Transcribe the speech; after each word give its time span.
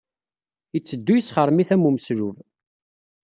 Yetteddu 0.73 1.13
yesxermit 1.15 1.69
am 1.75 1.87
umeslub. 1.89 2.35